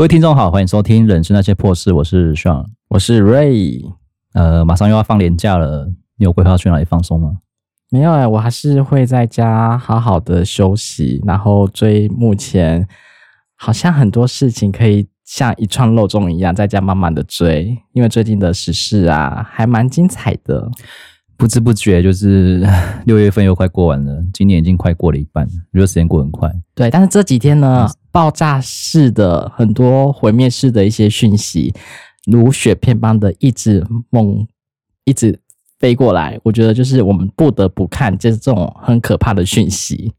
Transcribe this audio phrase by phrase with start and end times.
[0.00, 3.84] 各位听众好，欢迎收听《人生那些破事》，我是 Sean，我是 Ray。
[4.32, 7.36] 呃，马上又要放年假了，你有规划去哪里放松吗？
[7.90, 12.88] 没有哎、欸，我还是会在家好好的休息，然后追目前
[13.56, 20.66] 好像很多事情可以像一串肉粽一样在家慢慢的追，因为最近的时事啊还蛮精彩的。
[21.40, 22.62] 不知不觉就是
[23.06, 26.52] 六月份又快过完了，今年已经快过了一半，觉得时间过很快。
[26.74, 31.72] 对，但是这几天呢，爆炸式的很多毁灭式的一些讯息，
[32.30, 34.46] 如雪片般的一直猛
[35.06, 35.40] 一直
[35.78, 40.12] 飞过来，我觉得就是我们不得不看，就是这种很可怕的讯息。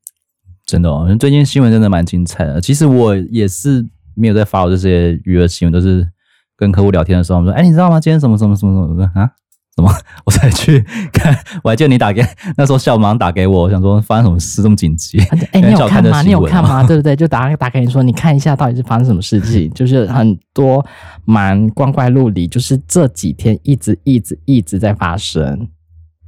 [0.66, 2.60] 真的哦，最近新闻真的蛮精彩的。
[2.60, 6.10] 其实我也是没有在发我这些娱乐新闻，都是
[6.58, 8.00] 跟客户聊天的时候，我们说：“哎，你知道吗？
[8.00, 9.30] 今天什么什么什么什么？”我说：“啊。”
[9.76, 9.90] 怎么？
[10.26, 10.82] 我才去
[11.14, 12.22] 看，我还记得你打给
[12.58, 15.20] 那时候，小忙打给我，我想说发生什么事这么紧急？
[15.20, 16.22] 哎、 欸，你有看吗？
[16.22, 16.84] 你有看吗？
[16.88, 17.16] 对不对？
[17.16, 19.72] 就打打给你说，你看一下到底是发生什么事情？
[19.74, 20.86] 就是很多
[21.26, 25.68] 蛮光怪陆离，就是这几天一直一直一直在发生。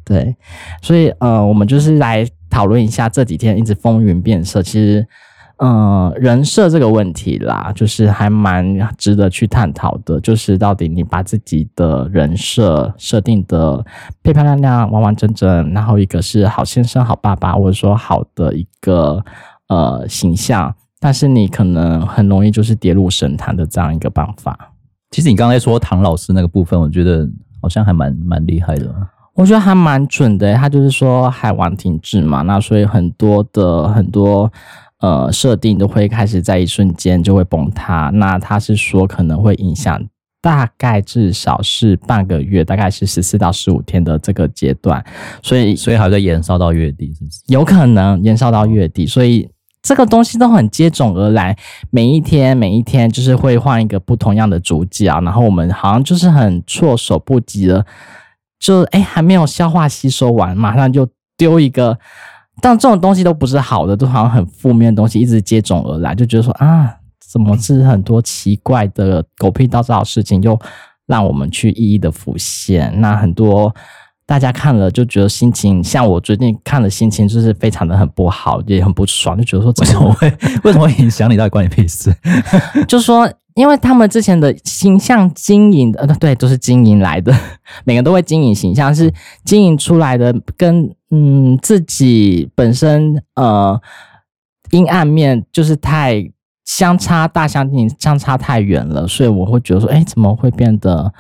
[0.06, 0.36] 对，
[0.82, 5.06] 所以呃，我们就是来讨论一下这几天一直风云变色，其实。
[5.58, 8.66] 嗯，人设这个问题啦，就是还蛮
[8.98, 10.20] 值得去探讨的。
[10.20, 13.78] 就是到底你把自己的人设设定的
[14.24, 19.24] 漂漂亮亮、完完整整，然后一个是好先生、好爸爸，或者说好的一个
[19.70, 24.58] 呃形象，但是你可能很容易就是跌入神坛的这样一个办法。
[25.12, 27.30] 其实你刚才说唐老师那个部分，我觉得
[27.62, 28.94] 好像还蛮蛮厉害的。
[29.36, 34.52] 我觉得还蛮准的，他就是说海王挺直嘛，那所以很多的很多。
[35.04, 38.10] 呃，设定都会开始在一瞬间就会崩塌。
[38.14, 40.02] 那他是说可能会影响，
[40.42, 45.04] 大概至少是半个月，大概是十四到十五天的这个阶段。
[45.42, 47.42] 所以，所以还在延烧到月底，是不是？
[47.48, 49.06] 有可能延烧到月底。
[49.06, 49.46] 所以
[49.82, 51.54] 这个东西都很接踵而来，
[51.90, 57.86] 每一天每一天就是会换一个不同样的主角，然后我们好像就是很措手不及的，
[58.58, 62.00] 就哎还没有消化吸收完，马上就丢一个。
[62.62, 70.58] 但这种东西都不是好的，都好像很负面的东西一直接踵而来，就觉得说啊，怎么是很多奇怪的狗屁倒灶的事情，就
[71.08, 72.94] 让我们去一一的浮现。
[73.02, 73.74] 那很多
[74.26, 80.32] 大家看了就觉得心情，像我最近看了心情就是非常的很不好，也很不爽，就觉得说怎么会
[80.64, 81.36] 为什么会影响你？
[81.36, 82.16] 到底关你屁事？
[82.88, 83.30] 就是说。
[83.56, 87.34] 因为他们之前的形象经营的，呃，对，都是经营来的，
[87.86, 89.14] 每个都会经营形象，是
[89.46, 93.80] 经营出来的，跟嗯自己本身呃
[94.72, 96.32] 阴暗面就是太
[96.66, 101.14] 相差大相径，相差太远了，所以我会觉得说，哎，怎么会变得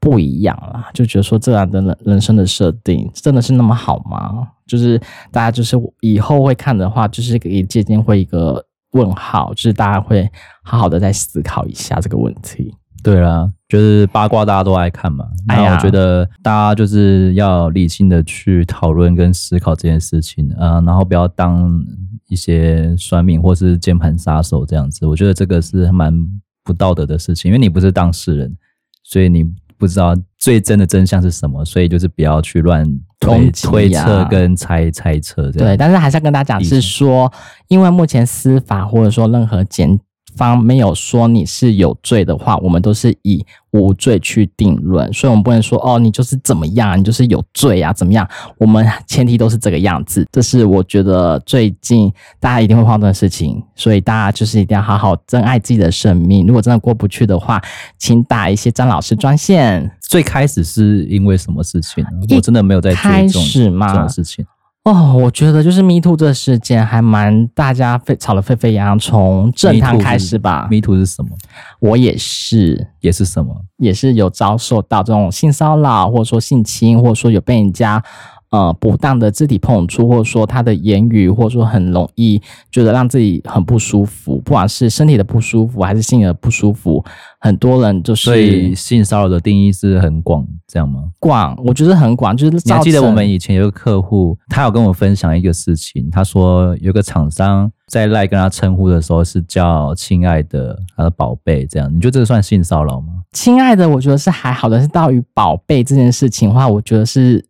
[0.00, 0.86] 不一样了？
[0.94, 4.48] 就觉得说这样的人人生的设定真的是那么好吗？
[4.66, 4.98] 就是
[5.30, 8.65] 大家就是以后会看的话，就是可以借鉴会一个。
[8.96, 10.28] 问号，就是大家会
[10.62, 12.74] 好好的再思考一下这个问题。
[13.02, 15.24] 对啦，就是八卦大家都爱看嘛。
[15.46, 21.80] 哎呀，我觉得大家就是要理性的去讨论跟思考这件事情啊，然后不要当
[22.28, 25.06] 一些酸民或是键盘杀手这样子。
[25.06, 26.12] 我觉得这个是蛮
[26.64, 28.56] 不道德的事情，因为你不是当事人，
[29.04, 29.44] 所以你
[29.78, 32.86] 不知道最真的真相是什么，所以就是不要去乱。
[33.18, 37.32] 推推测跟猜猜测对，但是还是要跟大家讲，是说，
[37.66, 39.98] 因为目前司法或者说任何检
[40.36, 48.26] 方没有说你是有罪的话，我们都是以无罪去定论，所以我们不能说哦，你就是怎么样，你就是有罪啊，怎么样？
[48.58, 56.46] 我们前提都是这个样子，这是我觉得最近大家一定会发生的事情，所以大家就是一定要好好珍爱自己的生命。
[56.46, 57.60] 如果真的过不去的话，
[57.98, 59.90] 请打一些张老师专线。
[60.08, 62.04] 最开始是因为什么事情？
[62.34, 64.46] 我真的没有在追踪这种事情。
[64.86, 70.68] 哦，我觉得就是 Me Too 这事件还蛮大家沸吵得沸沸扬扬，从正堂开始吧。
[70.70, 71.30] Me Too 是什么？
[71.80, 73.52] 我也是，也是什么？
[73.78, 78.00] 也是有遭受到这种性骚扰，或者说性侵，或者说有被人家。
[78.50, 82.40] 呃，不当的肢体碰触，或者说他的言语，或者说很容易
[82.70, 87.04] 觉得让自己很不舒服，不管是身体的不舒服还是心理的不舒服，
[87.40, 88.24] 很多人就是。
[88.24, 91.10] 所以性骚扰的定义是很广，这样吗？
[91.18, 92.36] 广，我觉得很广。
[92.36, 103.08] 就是你还记得我们以前有个客户，他有跟我分享一个事情，他说有个厂商在赖跟他称呼的时候是叫亲爱的，他的宝贝这样，你觉得这个算性骚扰吗？
[103.32, 107.44] 亲爱的，我觉得是还好的，是到于宝贝这件事情的话，我觉得是。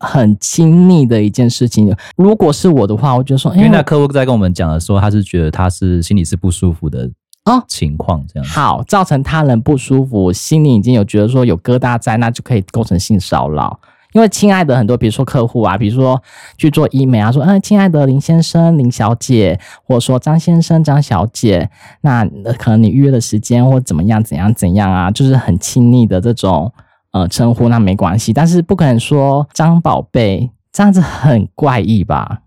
[0.00, 1.94] 很亲密的一件事情。
[2.16, 7.10] 如果是我的话，我就说，因为那客户在跟我们讲的时候，他是觉得他是心里是不舒服的
[7.44, 8.48] 哦，情况这样。
[8.48, 13.78] 好，造成他人不舒服，心里已经有觉得说有疙瘩在，那就可以构成性骚扰。
[14.12, 16.20] 因为亲爱的很多，比如说客户啊，比如说
[16.58, 21.70] 去做医美啊，说嗯，亲爱的林先生、林小姐，或者说张先生、张小姐，
[22.00, 22.24] 那
[22.58, 26.72] 可能你预约的时间或怎么样、怎样、怎样啊，就是很亲密的这种
[27.12, 32.42] 呃称呼，那没关系，但是不可能说张宝贝这样子很怪异吧？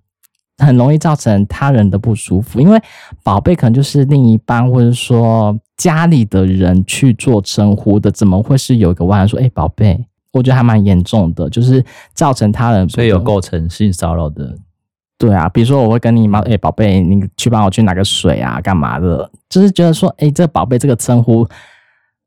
[0.60, 2.80] 很容易造成他人的不舒服，因为
[3.24, 10.06] 宝贝可能就是另一半或者说家里的人去做称呼的，怎么会是有一个外人说“哎、欸，宝贝”？
[10.32, 11.84] 我觉得还蛮严重的，就是
[12.14, 14.56] 造成他人，所以有构成性骚扰的。
[15.18, 19.30] 对啊，比如说我会跟你妈，哎、欸，宝贝，你去帮我去拿个水啊，干嘛的？
[19.50, 21.48] 就是觉得说，哎、欸，这宝贝这个称呼，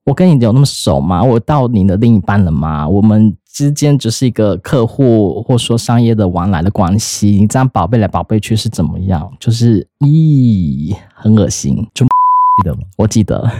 [0.06, 1.23] 我跟你有那么熟吗？
[1.23, 2.88] 我到你的另一半了吗？
[2.88, 3.37] 我们。
[3.56, 9.32] 之间只是一个客户或说商业的往来的关系，你这样宝贝来宝贝去是怎么样？
[9.41, 12.11] 就是咦，很恶心，就记
[12.64, 12.81] 得吗？
[12.99, 13.50] 我记得，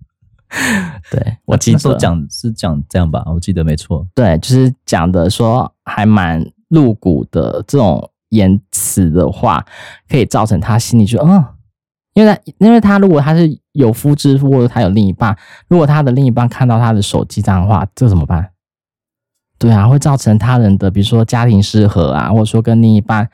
[1.10, 4.06] 对我记得讲是讲这样吧，我记得没错。
[4.14, 9.64] 对，就是讲的说还蛮露骨的这种言辞的话，
[10.10, 11.42] 可以造成他心里就嗯，
[12.12, 15.36] 因为他因为他如果他是有夫之妇或者他有另一半，
[15.68, 18.50] 如果他的另一半看到他的手机这样的话，这怎么办？
[19.58, 23.26] 对啊，会造成他人的，比如说家庭失和啊，或者说跟另一半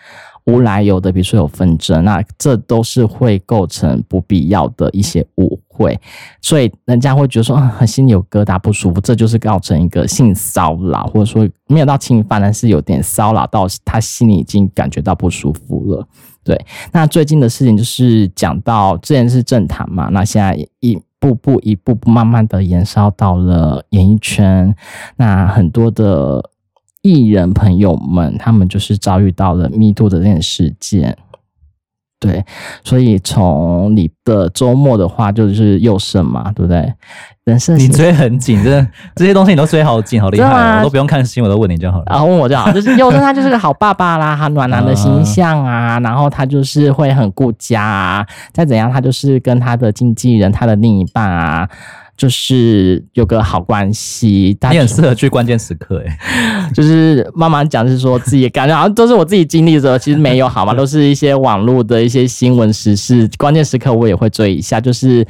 [0.45, 6.01] 无来由的，比如说有纷争，那这都是会构成不必要的一些误会，
[6.41, 16.07] 所以人家会觉得说，很心里有疙瘩不舒服，这就是造成一个性骚扰，或者说没有到侵犯，但是有点骚扰到他心里已经感觉到不舒服了。
[16.45, 21.01] 对，那最近的事情就是讲到之前是政坛嘛，那现在一。
[21.23, 24.75] 步步一步步慢慢的延烧到了演艺圈，
[25.19, 26.51] 那很多的
[27.01, 31.17] 艺人朋友们，他们就是遭遇到了密度的这件事件。
[32.23, 32.45] 对，
[32.85, 36.95] 所以从你的周末的话，就是宥胜嘛，对不对？
[37.45, 38.87] 人生你追很紧，真的
[39.17, 42.05] 这些东西你都追好紧，好厉害，我都不用看新闻，我都问你就好了。
[42.09, 51.69] 然后问我就好，就是宥胜他就是个好爸爸啦，他暖男的形象啊，然后他就是会很顾家啊，再怎样他就是跟他的经纪人、他的另一半啊。
[52.17, 56.19] 就是有个好关系，你很适合去关键时刻哎，
[56.73, 60.75] 就是慢慢讲，是说自己感觉好像都是我自己经历的，其实没有好吗？
[60.75, 65.27] 都是一些网络的一些新闻时事，关键时刻我也会追一下，就是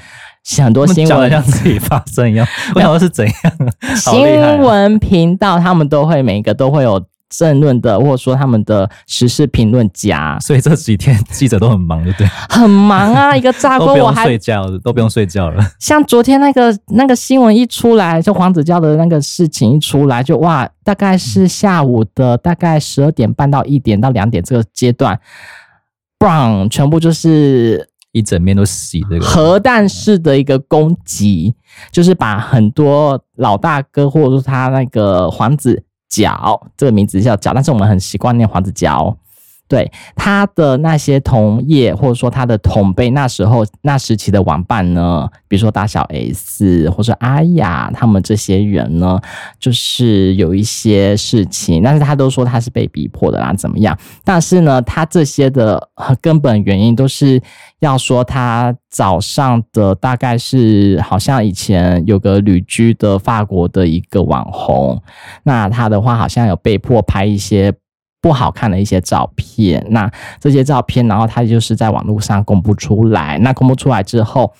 [0.63, 3.35] 很多新闻像自己发生一样，我想说是怎样？
[3.97, 7.03] 新闻频道他们都会每一个都会有。
[7.33, 12.27] 政论的，或者说他们的时事评论家，所以这几天记者都很忙，对不对？
[12.51, 13.35] 很忙啊！
[13.35, 15.65] 一个炸锅，我还睡觉都不用睡觉了。
[15.79, 25.19] 像昨天那个那个新闻一出来，就黄子佼的那个事情一出来，就哇，大概是下午的大概十二点半到一点到两点这个阶段
[26.19, 31.55] ，bang，全部就是一整面都洗这个核弹式的一个攻击，
[31.91, 35.85] 就是把很多老大哥或者说他那个黄子。
[36.13, 39.17] 角这个名字叫角，但是我们很习惯念黄子角。
[39.73, 49.19] 对他的那些同业或者说他的同辈，那时候那时期的玩伴呢，比如说大小 S 或者阿雅他们这些人呢，
[49.59, 53.99] 就是有一些事情，但是他都说他是被逼迫的啦，怎么样？
[54.25, 55.89] 但是呢，他这些的
[56.21, 57.41] 根本原因都是
[57.79, 65.03] 要说他早上的大概是好像以前有个旅居的法国的一个网红，
[65.45, 67.73] 那他的话好像有被迫拍一些。
[68.23, 73.37] 不好看的一些照片，那这些照片，然后他就是在网络上公布出来。
[73.41, 74.53] 那公布出来之后，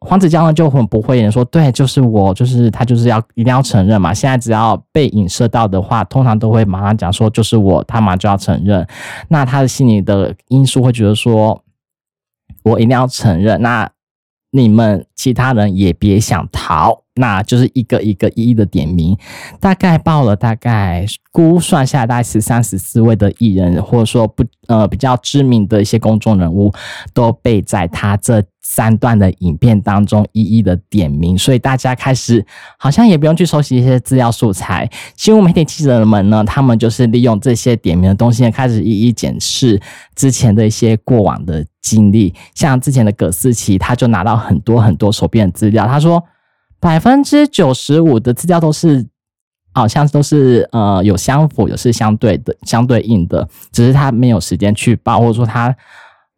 [0.00, 4.14] 黄子佼呢就很不讳言说：“对，就是我，就是他，就是要一定要承认嘛。
[4.14, 8.86] 现在只要被影射到的话，通常都会马上讲说就是我，他马上就要承认。
[9.28, 11.62] 那他的心里的因素会觉得说，
[12.64, 13.60] 我一定要承认。
[13.60, 13.90] 那
[14.52, 19.16] 你们其他人也别想逃。”那就是一个一个一一的点名，
[19.58, 26.72] 大概报了大概估算下来大概是三十四位的艺人，或者说不呃比较知名的一些公众人物，
[27.12, 32.44] 都被在他这三段的影片当中一一的点名，所以大家开始
[32.78, 39.80] 好像也不用去收集一些资料素材，新闻媒体记者们呢，他们就是利用这些点名的东西，开始一一检视
[40.14, 46.22] 之前的一些过往的经历，像之前的葛思琪，他就拿到很多很多手边的资料，他说。
[46.80, 49.06] 百分之九十五的资料都是，
[49.72, 55.76] 好像都是呃有相符，也是相对的、相对应的，只是他没有时间去报，或者说他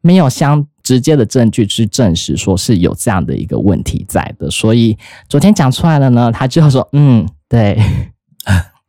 [0.02, 4.50] 没有相直接的证据去证实说是有这样的一个问题在的。
[4.50, 7.80] 所以昨天讲出来了呢，他就说，嗯，对，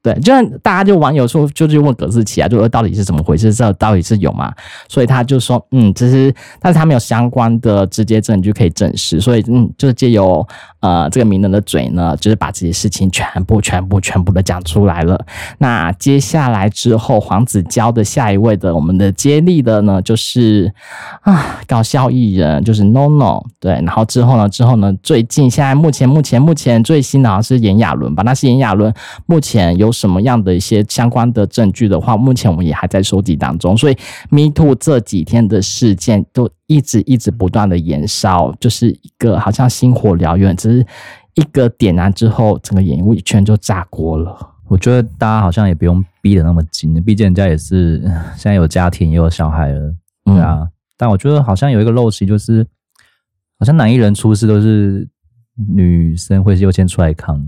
[0.04, 3.54] 对，就像大家就网友说，就去问葛智棋啊，就说到底是怎么回事？
[3.54, 4.54] 这到底是有吗？
[4.90, 10.46] 所以他就说，嗯，只是，但是他没有相关的直接证据可以证实，所以，嗯，就是借由
[10.82, 15.26] 呃这个名人的嘴呢，就是把这些事情全部、全部、全部的讲出来了。
[15.60, 20.70] 那接下来之后，黄子佼的下一位的我们的接力的呢，就是
[21.22, 28.22] 啊搞笑艺人，就是 NONO，对，然后之后呢，之后呢，最近现在目前目前目前最新的好像是炎亚纶吧？
[28.24, 28.94] 那是炎亚纶
[29.28, 29.93] 目前有。
[29.94, 33.78] 什么样的一些相关的证据的话，目前我们也还在收集当中。
[33.78, 33.96] 所以
[34.30, 40.86] ，Me Too 这几天的事件都一直一直不断的延烧，就是一个好像星火燎原，只是
[41.36, 44.50] 一个点燃之后，整个演艺圈就炸锅了。
[44.68, 48.00] 我觉得大家好像也不用逼得那么紧，毕竟人家也是
[48.36, 49.94] 现在有家庭也有小孩了，
[50.26, 50.62] 对啊。
[50.62, 52.66] 嗯、但我觉得好像有一个陋习，就是
[53.60, 55.08] 好像男艺人出事都是
[55.56, 57.40] 女生会优先出来扛。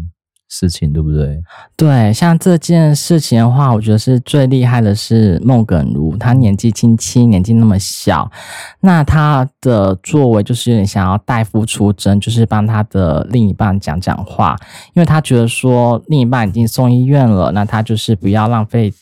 [0.56, 1.38] 事情对不对？
[1.76, 8.32] 对，像这件事情的话，我觉得是最厉害的是孟耿如，他年纪轻轻，年纪那么小，
[8.80, 14.56] 那他的作为就是有点想要代夫出征，就是帮他的另一半讲讲话，
[14.94, 18.94] 因为他觉得说另一半已经送医院了，那他就是不要浪费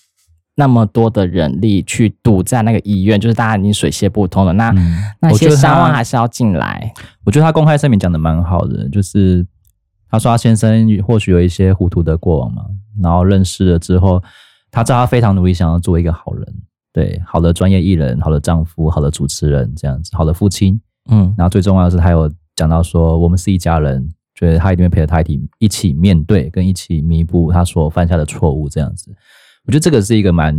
[0.55, 6.91] 那么多的人力去堵在那个医院，就是大家已经水泄不通了，那、嗯、那些伤患还是要进来。
[7.23, 9.45] 我觉得他公开声明讲的蛮好的，就是。
[10.13, 12.63] 他说：“他先生或许有一些糊涂的过往嘛，
[13.01, 14.21] 然后认识了之后，
[14.69, 16.55] 他知道他非常努力，想要做一个好人，
[16.93, 20.79] 对，好的专业艺人，好的丈夫，好的主持人，这样子，好的父亲，
[21.09, 29.09] 嗯，然后最重要的是，他有讲到说，我们是一家人，觉得他一定会陪着他一起一起面对，跟一起弥补他所犯下的错误，这样子，
[29.65, 30.55] 我觉得这个是一个蛮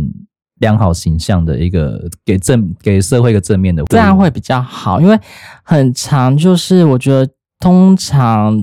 [0.59, 5.17] 良好形象的一个给正给社会一个正面的，这样会比较好，因为
[5.63, 8.61] 很长就是我觉得通常。”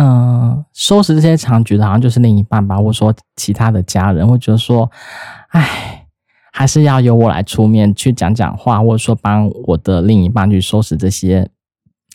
[0.00, 4.88] 嗯，收拾这些场局的好像就是另一半吧，或者说其他的家人，会觉得说，
[5.48, 6.06] 哎，
[6.52, 11.50] 还是要由我来出面去讲讲话，或者说帮我的另一半去收拾这些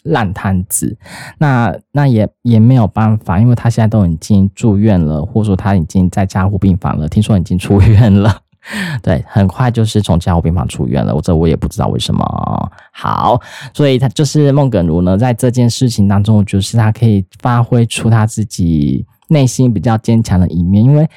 [0.04, 0.98] 烂摊子。
[1.40, 8.40] 那那也也没有办法，因为他现在都已经住院了，或者说他已经在加护病房了，听说已经出院了。
[9.04, 11.14] 对，很快就是从加护病房出院了。
[11.14, 12.72] 我这我也不知道为什么。
[12.94, 13.40] 好，
[13.74, 21.10] 所以他就是孟耿如呢，在这件事情当中，就是他可以发挥出他自己内心比较坚强的一面，因为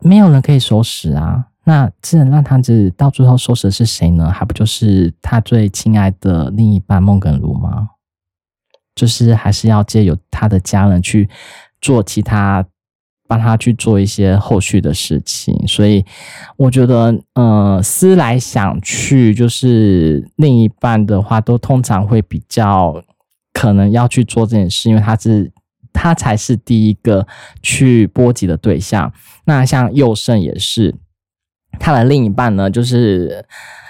[0.00, 1.46] 没有人可以收拾啊。
[1.64, 4.30] 那这人让他子到最后收拾的是谁呢？
[4.30, 7.90] 还不就是他最亲爱的另一半孟耿如吗？
[8.96, 11.28] 就是还是要借由他的家人去
[11.80, 12.66] 做其他。
[13.30, 16.04] 帮他去做一些后续的事情，所以
[16.56, 23.00] 我觉得，呃，思来想去，就是另一半的话，都通常会比较
[23.52, 25.52] 可能要去做这件事，因为他是
[25.92, 27.24] 他才是第一个
[27.62, 29.12] 去波及的对象。
[29.44, 30.92] 那像佑胜也是，
[31.78, 33.46] 他的另一半呢，就是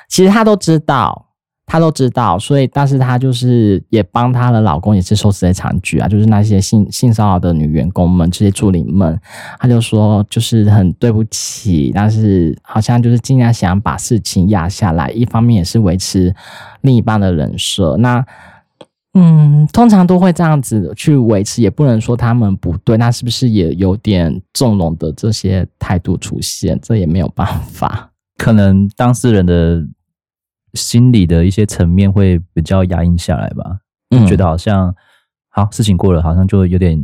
[0.06, 1.29] 其实他都知道。
[1.72, 9.16] 她都知道，所以，但是她就是也帮她的老公也是收拾这场局啊，就是那些性性骚扰的女员工们，这些助理们，
[9.56, 16.34] 她就说就是很对不起，但是好像就是尽量想把事情压下来，一方面也是维持
[16.80, 17.96] 另一半的人设。
[17.98, 18.26] 那，
[19.14, 26.76] 嗯，通常都会这样子去维持，也不能说他们不对，那是不是也有点纵容的这些态度出现？
[26.82, 29.86] 这也没有办法，可能当事人的。
[30.74, 33.78] 心理的一些层面会比较压抑下来吧，
[34.10, 34.94] 就，觉得好像
[35.48, 36.98] 好事情过了，好像就有点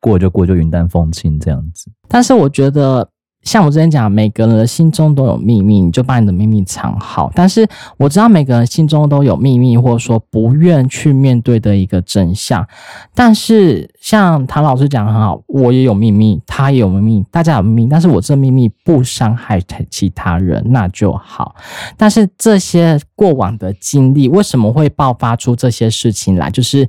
[0.00, 1.90] 过就过就云淡风轻这样子。
[2.08, 3.08] 但是我觉得。
[3.42, 7.30] 像我之前讲，每个人的心中都有秘密，你就把你的秘密藏好。
[7.34, 12.66] 但是我知道每个人心中都有秘密，或者说不愿去面对的一个真相。
[13.14, 21.56] 但是像唐老师讲的很好，我也有秘密，他也有秘密，大家有秘密，但是我这秘密不伤害其他人，那就好。
[21.96, 26.48] 但是这些过往的经历，为什么会爆发出这些事情来？
[26.48, 26.88] 就是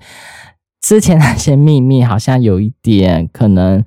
[0.82, 3.84] 之前那些秘密好像有一点可能。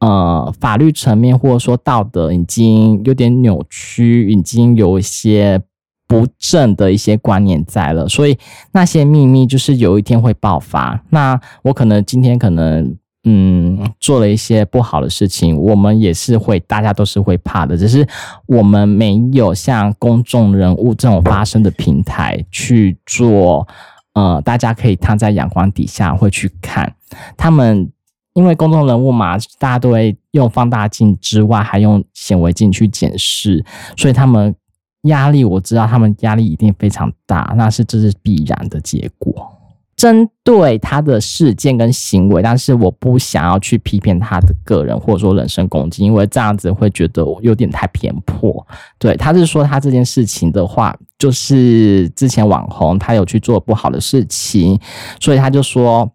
[0.00, 5.60] 呃，法律层面或者说道德已经有点扭曲，已经有一些
[6.08, 8.38] 不正的一些观念在了，所以
[8.72, 10.98] 那些秘密就是有一天会爆发。
[11.10, 18.08] 那我可能今天可能嗯做了一些不好的事情，我们也是会，大家都是会怕的，只是
[18.46, 23.68] 我们没有像公众人物这种发声的平台去做，
[24.14, 26.94] 呃，大家可以躺在阳光底下会去看
[27.36, 27.92] 他们。
[28.34, 33.64] 因为公众人物嘛，大家都会用放大镜之外，还用显微镜去检视，
[33.96, 34.54] 所以他们
[35.02, 39.50] 压力，我知道他们压力一定非常大，那是这是必然的结果。
[39.96, 48.66] 针对他的事件跟行为，但是我不想要去批评他的个人或者说人身攻击，因为这样子会觉得有点太偏颇。
[48.98, 54.80] 对，他是说他这件事情的话，就是之前网红他有去做不好的事情，
[55.20, 56.10] 所以他就说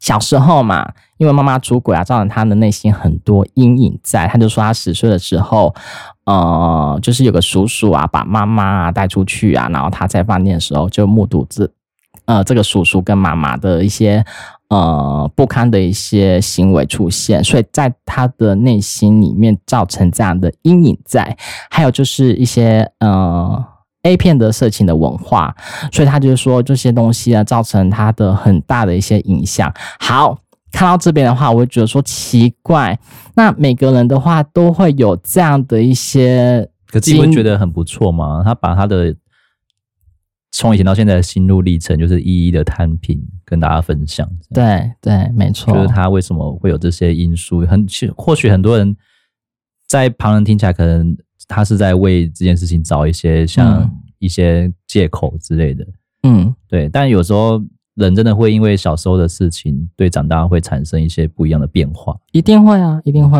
[0.00, 4.26] 小时候嘛，因为妈妈出轨啊，造成他的内心很多阴影在。
[4.26, 5.72] 他就说他十岁的时候，
[6.24, 11.70] 呃，就是有个叔叔啊，把妈妈啊带出去啊，然后他在饭店的时候就目睹这。
[12.24, 14.24] 呃，这个叔叔跟妈妈的一些
[14.68, 21.36] 呃不堪的一些行为出现，所以在他的内心里面造成这样的阴影在。
[21.70, 23.64] 还有就是一些呃
[24.02, 25.54] A 片的色情的文化，
[25.92, 29.72] 所以他就是说这些东西啊，造成他的很大的一些影响。
[29.98, 30.38] 好，
[30.72, 32.98] 看到这边的话，我会觉得说奇怪，
[33.34, 38.42] 那每个人的话都会有这样的一些，可自己会觉得很不错吗？
[38.44, 39.14] 他把他的。
[40.52, 44.28] 从以前到现在的心路历程，就是一一的摊平，跟大家分享。
[44.52, 48.96] 对对，没错，就是他为什么会有这些因素，很或许很多人
[49.88, 51.16] 在旁人听起来，可能
[51.50, 53.90] 他是在为这件事情找一些像
[54.20, 55.84] 一些借口之类的。
[56.22, 56.88] 嗯，对。
[56.88, 57.60] 但有时候
[57.96, 62.16] 人真的会因为小时候的事情，对长大会产生一些不一样的变化。
[62.30, 63.38] 一定会啊，一定会。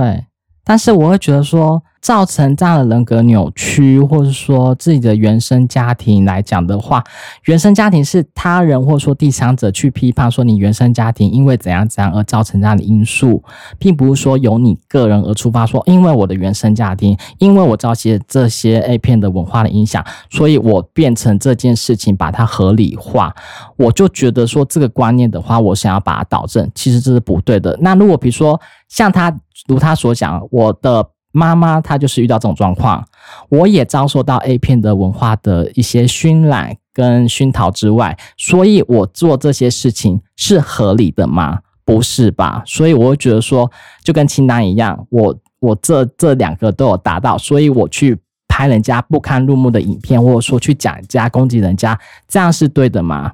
[0.70, 7.02] 但是我会觉得说，造成这样的人格扭曲，或者说自己的原生家庭来讲的话，
[7.46, 13.42] 原生家庭是他人或者说第三者去批判说你原生家庭因为怎样怎样而造成这样的因素，
[13.80, 23.34] 并不是说由你个人而出发说，因为我的原生家庭，因为我遭些这些 A 片的文化的影响，所以我变成这件事情把它合理化，
[23.76, 27.76] 我就觉得说这个观念的话，我想要把它导正，其实这是不对的。
[27.80, 29.36] 那如果比如说像他
[29.66, 31.10] 如他所讲，我的。
[31.32, 33.06] 妈妈她就是遇到这种状况，
[33.50, 41.60] 我也遭受到 A 片的文化的一些熏染跟熏陶之外，所以我做这些事情是合理的吗？
[41.84, 42.64] 不是吧？
[42.66, 43.70] 所以我会觉得说，
[44.02, 53.32] 就跟清单一样，我我这这两个都有达到，所以我去拍人家不堪入目的影片，或者说去讲人家攻击人家，这样是对的吗？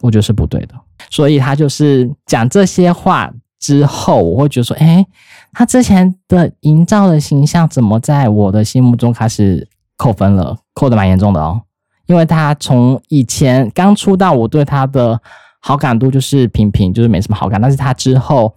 [0.00, 0.74] 我觉得是不对的。
[1.10, 3.30] 所以他就是讲这些话。
[3.60, 5.04] 之后我会觉得说，哎，
[5.52, 10.56] 他之前的营造的形象怎么在我的心目中开始扣分了？
[10.74, 11.60] 扣的蛮严重的哦。
[12.06, 15.20] 因为他从以前刚出道，我对他的
[15.60, 17.60] 好感度就是平平，就是没什么好感。
[17.60, 18.54] 但是他之后，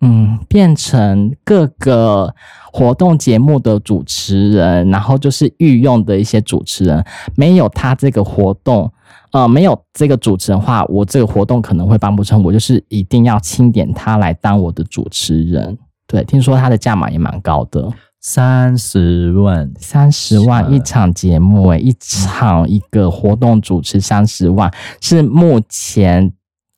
[0.00, 2.34] 嗯，变成各个
[2.72, 8.90] 活动节目的主持人，然后就是御用的一些主持人，没有他这个活动。
[9.32, 12.42] 呃，没有这个主持人的话，我这个活动可能会办不成。
[12.42, 15.76] 我就是一定要钦点他来当我的主持人。
[16.06, 26.32] 对，听说他的价码也蛮高的，三十万，三十万一场节目，诶，一场一个活动主持三十万，是目前。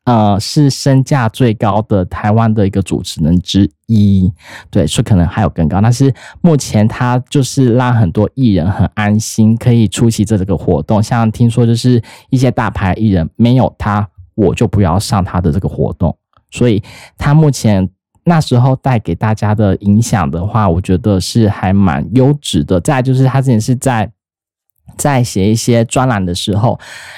[0.05, 4.33] 呃，是身价最高的台湾的一个主持人之一，
[4.71, 5.83] 对，所以可能还有更高。
[5.83, 6.11] 但是
[6.41, 11.03] 目前他就是让很多艺人很安心，可以出席这个活动。
[11.03, 16.17] 像听说就是一些大牌艺人，没有他我就不要上他的这个活动。
[16.51, 16.83] 所以
[17.19, 17.87] 他目前
[18.29, 22.81] 那时候带给大家的影响的话，我觉得是还蛮优质的。
[22.81, 24.09] 再就是他之前是在。
[24.97, 26.77] 在写一些专栏的时候，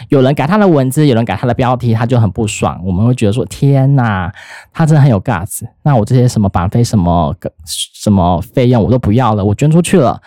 [0.09, 2.79] 有人改他的文字，有人改他的标题，他就很不爽。
[2.85, 4.31] 我们会觉得说：“天呐，
[4.73, 10.21] 他真的很有 guts。”那我这些什么版费、什么什么费用我都不要了，我捐出去了。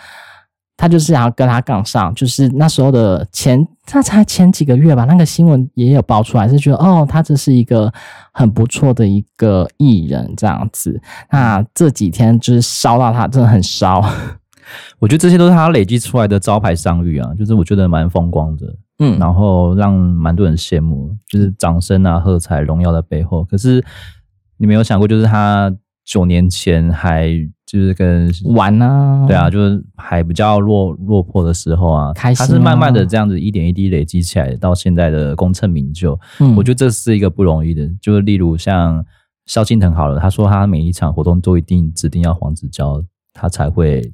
[0.76, 7.92] 他就是想要跟他杠上，就是那时候的前，他才前几个月吧，那个新闻也有爆出来，是觉得哦，他这是一个
[8.32, 11.00] 很不错的一个艺人这样子。
[11.30, 14.04] 那这几天就是烧到他，真的很烧。
[14.98, 23.44] 我觉得这些都是他累积出来的招牌商誉啊，就是我觉得蛮风光的，嗯，然后让蛮多人羡慕，就是掌声啊、喝彩、荣耀的背后。
[23.44, 23.84] 可是
[24.56, 25.70] 你没有想过，就是他
[26.04, 27.28] 九年前还
[27.66, 36.18] 就是跟玩啊，对啊，就是还比较落落魄的时候啊，开心啊，他是慢慢的这样子一点一滴累积起来，到现在的功成名就。
[36.40, 39.04] 嗯，我觉得这是一个不容易的，就是例如像
[39.46, 44.12] 萧敬腾好了，他说他每一场活动都一定指定要黄子佼，他才会。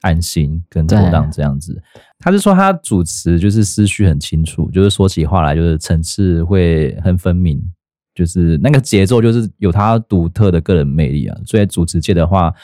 [0.00, 1.82] 安心跟妥当这样子，
[2.18, 7.58] 他是说他主持就是思绪很清楚，就是说起话来就是层次会很分明，
[8.14, 11.36] 就是那个节奏就是有他独特的个人魅力啊。
[11.44, 12.54] 所以主持界的话，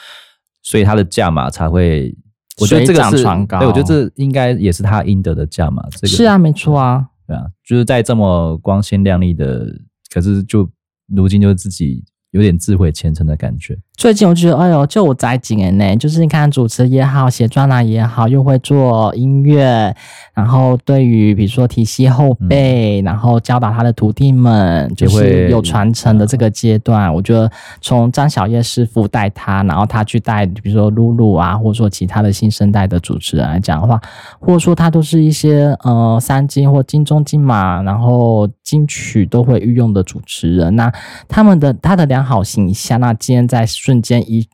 [0.61, 2.15] 所以他的价码才会，
[2.59, 5.83] 我觉得这个是，对，我觉得这应该也是他应得的价码。
[5.91, 9.67] 这个是啊，没错啊，对啊，就是在这么光鲜亮丽的，
[10.13, 10.69] 可是就
[11.07, 12.03] 如今就自己。
[12.31, 19.95] 有点自毁前程的感觉，最近我觉得，哎呦，就我宅几年呢，就是你看主持也好，写专栏也好，又会做音乐，
[20.33, 27.47] 然后对于比如说提携后辈，嗯、然后教导他的徒弟们，就是有传承的这个阶段，我觉得
[27.79, 34.01] 从张小叶师傅带他，然后他去带，比如说露露啊，或者说其他的新生代的主持人来讲的话，
[34.39, 40.91] 或者说他都是一些呃三金或金钟金马，然后金曲都会御用的主持人，那
[41.27, 43.63] 他们的他的良好形象，那今天在。
[43.91, 44.47] 瞬间一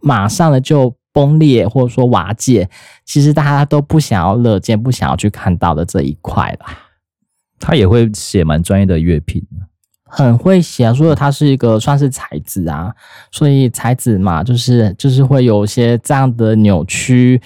[0.00, 2.70] 马上的就崩裂，或者说瓦解，
[3.04, 6.66] 其实大家都不想要乐见，不想要去看到的这一块啦。
[7.58, 9.44] 他也会写蛮专业的乐评，
[10.04, 12.94] 很会写啊，所以他是一个算是才子啊。
[13.32, 17.42] 所以才子嘛，就是就是会有一些这样的扭曲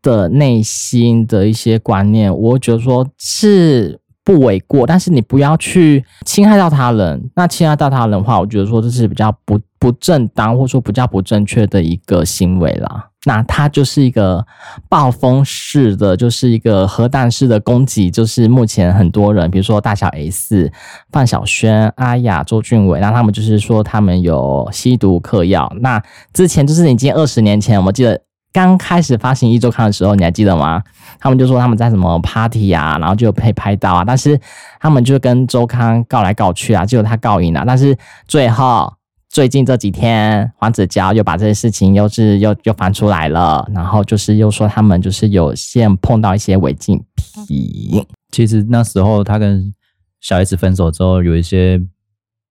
[0.00, 4.00] 的内心的一些观念，我觉得说是。
[4.30, 7.20] 不为过，但是你不要去侵害到他人。
[7.34, 13.08] 那侵害到他人的话，我觉得说这是比较不不正当，或者说比较不正确的一个行为啦。
[13.24, 14.46] 那他就是一个
[14.88, 18.08] 暴风式的，就是一个核弹式的攻击。
[18.08, 20.70] 就是目前很多人，比如说大小 S、
[21.10, 25.70] 范晓萱、阿雅、周俊伟，那他们就是说他们有吸毒嗑药。
[25.80, 26.00] 那
[26.32, 28.20] 之前就是已经二十年前，我记得。
[28.52, 30.82] 刚开始发行一周刊的时候，你还记得吗？
[31.20, 34.38] 他们就说他们在什么 party 啊，然后就被拍到啊，但是
[34.80, 37.62] 他们就跟周刊告来告去啊，结果他告赢了。
[37.66, 38.92] 但是最后
[39.28, 48.04] 最近这几天，黄子佼又把这件事情又是又又翻出来了，然后就是又说他们就是有先碰到一些违禁品。
[48.32, 49.72] 其实那时候他跟
[50.20, 51.80] 小 S 分手之后，有一些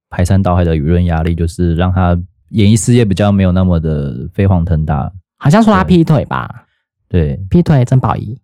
[0.10, 2.18] 排山倒海的舆论压力，就是让他
[2.52, 5.12] 演艺事业比较没有那么的飞黄腾达。
[5.40, 6.66] 好像说他劈腿吧？
[7.08, 8.38] 对，劈腿曾宝仪。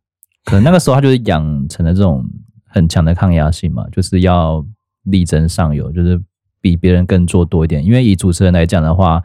[0.46, 2.26] 可能那个时候他就是养成了这种
[2.66, 4.66] 很强的抗压性嘛，就是要
[5.04, 6.20] 力争上游，就是
[6.62, 7.84] 比别人更做多一点。
[7.84, 9.22] 因为以主持人来讲的话，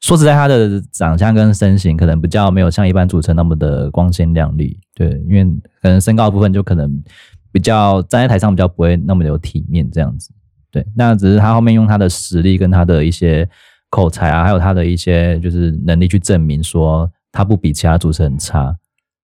[0.00, 4.78] 说实在，他的长相跟身形可能比较没有像一般主持人那么的光鲜亮丽。
[4.94, 5.44] 对，因为
[5.80, 7.02] 可能身高部分就可能
[7.50, 10.30] 比较站在台上比较不会那么有体面这样子。
[10.70, 13.48] 对，那只是他后面用他的实力跟他的一些。
[13.90, 18.76] 口才啊，还有他的一些就是能力去证明说他不比其他主持人差，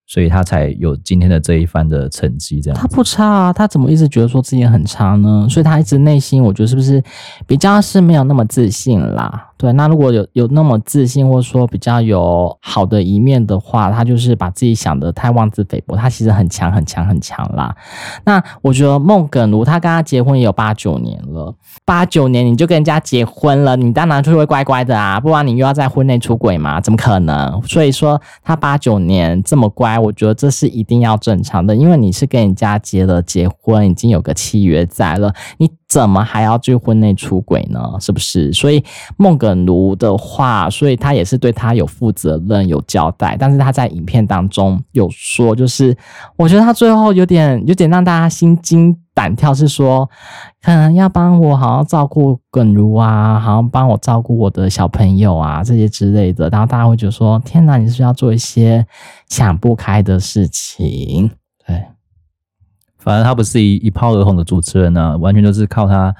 [0.06, 2.60] 所以他才有今天的这一番的成绩。
[2.60, 5.46] 这样他不差啊，他怎么一直觉得说自己很差呢？
[5.50, 7.02] 所以他一直内心我觉得是不是
[7.46, 9.50] 比较是没有那么自信啦？
[9.56, 15.96] 对，那如果有有那么自信，或者说比较有好的一面的话，他就是把自己想的太妄自菲薄。
[15.96, 17.74] 他其实很强，很强，很强啦。
[18.24, 26.80] 那我觉得孟耿如他跟他结婚也有八九年了，八九年你就跟人家结婚了，你当然就会乖乖的啊，不然你又要在婚内出轨嘛？
[26.80, 27.62] 怎么可能？
[27.62, 35.70] 所以说他八九年这么乖，我觉得这是一定要正常的，因为你是跟人家结了结婚，已经有个契约在了，你。
[35.86, 37.80] 怎么还要去婚内出轨呢？
[38.00, 38.52] 是不是？
[38.52, 38.82] 所以
[39.16, 43.36] 孟耿耿如的话，所以他也是对他有负责任、有交代。
[43.38, 45.94] 但是他在影片当中有说，就是
[46.36, 50.08] 我觉得他最后有点有点让大家心惊胆跳，是说
[50.62, 56.48] 可能要帮我好好照顾耿如啊，好好帮我照顾我的小朋友啊这些之类的。
[56.48, 58.86] 然后大家会觉得说：天哪，你是不是要做一些
[59.28, 61.30] 想不开的事情？
[61.66, 61.84] 对。
[62.96, 66.14] 反正他不是一一炮而红的主持人呢、完全就是靠他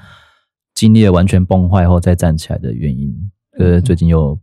[0.75, 3.11] 经历了完全崩坏后再站起来的原因。
[3.57, 4.37] 呃，最近又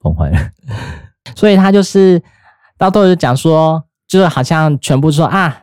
[0.00, 0.38] 崩坏了，
[1.34, 2.22] 所以他就是
[2.78, 5.62] 到最后就讲说，就是好像全部说啊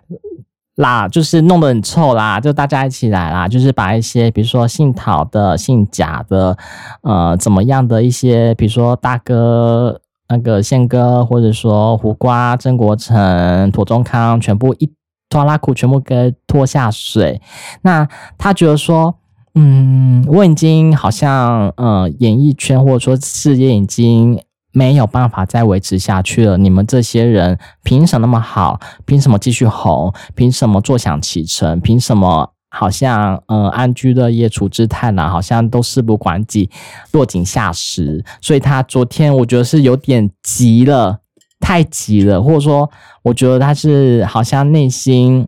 [0.75, 6.57] 啦，就是弄得很臭啦，就大家一起来啦，就是把一些比如说姓陶的、姓贾的，
[7.03, 14.91] 呃，怎么样的一些，比如说大哥那个宪哥，或者说胡瓜、曾国城、庹宗康，全部一。
[15.29, 17.41] 拖拉裤全部给拖下水，
[17.83, 18.05] 那
[18.37, 19.15] 他觉得说，
[19.55, 26.57] 嗯，我已经好像，呃，演艺圈或者说事业已经没有办法再维持下去了。
[26.57, 28.79] 你们这些人凭什么那么好？
[29.05, 30.13] 凭什么继续红？
[30.35, 31.79] 凭什么坐享其成？
[31.81, 36.69] 凭什么好像，呃，安居乐业、处之泰然，好像都事不关己、
[37.11, 38.23] 落井下石？
[38.41, 41.19] 所以他昨天我觉得是有点急了。
[41.63, 42.89] 太急了，或者说，
[43.21, 45.47] 我觉得他是好像内心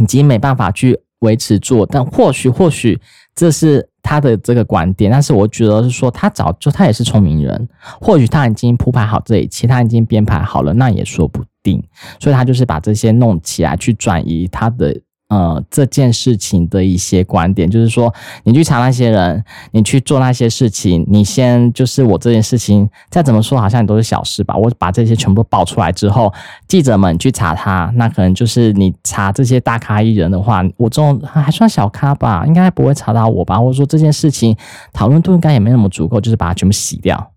[0.00, 3.00] 已经没办法去维持住，但或许或许
[3.34, 7.68] 这是他的这个观点，但是我觉得是说他早就他也是聪明人，
[8.00, 11.82] 或许他已经铺排好这一切，他已经编排好了，那也说不定，
[12.20, 15.00] 所以他就是把这些弄起来去转移他的
[15.32, 18.12] 呃这件事情的一些观点，就是说
[18.44, 24.54] 你去查那些人，你去做那些事情，你先就是我这件事情再怎么说好像你都是小事吧。
[24.54, 26.30] 我把这些全部爆出来之后，
[26.68, 33.58] 记者们去查他，那可能就是你查这些大咖艺人的话，我这种还算小咖吧，应该不会查到我吧？
[33.58, 34.54] 或者说这件事情
[34.92, 37.32] 讨论度应该也没那么足够，就是把它全部洗掉，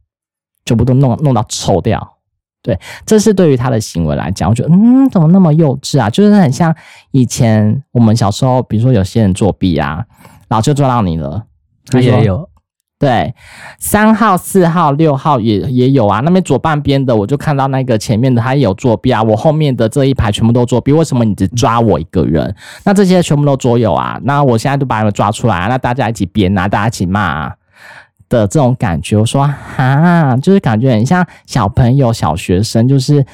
[0.66, 2.15] 全部都弄弄到臭掉。
[2.66, 6.10] 对，这是对于他的行为来讲，我觉得，嗯，怎么那么幼稚啊？
[6.10, 6.76] 就是很像
[7.12, 10.04] 以前我们小时候，比如说有些人作弊啊，
[10.48, 11.44] 然后就抓到你了。
[11.92, 12.50] 他也有，
[12.98, 13.36] 对，
[13.78, 16.22] 三号、四号、六号也也有啊。
[16.22, 19.22] 那边左半边的，我就看到那个前面的他也有作弊啊。
[19.22, 22.56] 我后面的这一排全部都作弊，为什么你只抓我一个人？
[22.84, 24.20] 那这些全部都桌友啊。
[24.24, 27.56] 那我现在就把你们抓出来啊，那大家一起编啊，大家一起骂啊。
[28.30, 33.26] 的这种感觉，我说哈，就是感觉很像小朋友、小学生，就是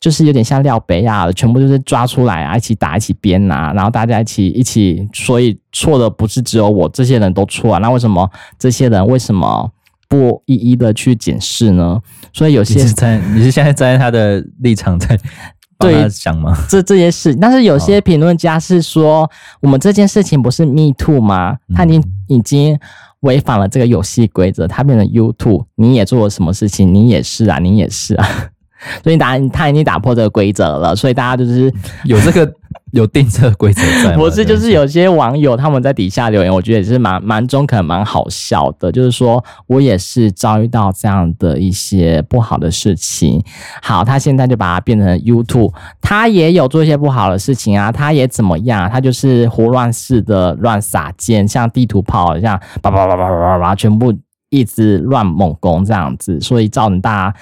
[0.00, 9.70] 就是有点像廖北亚的，全部就是抓出来啊，一起打，一起编啊，然后大家一起一起，所以错的不是只有我，这些人都错啊，那为什么这些人为什么
[10.08, 12.00] 不一一的去检视呢？
[12.32, 15.18] 所以有些你是在你是现在站在他的立场在
[15.76, 16.56] 帮他想吗？
[16.68, 19.28] 这这些事，但是有些评论家是说，
[19.60, 21.56] 我们这件事情不是 Me Too 吗？
[21.74, 22.78] 他已经、嗯、已经。
[23.20, 26.92] 违反了这个游戏规则，他变成 YouTube，你也做了什么事情？
[26.94, 28.50] 你也是啊，你也是啊，
[29.02, 31.72] 所以打他已经打破这个规则了，所以大家就是
[32.04, 32.52] 有这个。
[32.92, 34.16] 有定这个规则在吗？
[34.24, 38.90] 不是，就是有些网友他们在底下留言，我觉得也是蛮蛮中肯、蛮好笑的。
[38.90, 43.44] 就是说我也是遭遇到这样的一些不好的事情。
[43.82, 48.88] 好，他现在就把它变成 YouTube，他也有做一些不好的事情啊，他也怎么样？
[48.90, 54.14] 他就是胡乱式的乱撒箭，像地图炮，像叭叭叭叭叭叭，全部。
[54.50, 57.36] 一直乱猛攻这样子，所以造成大家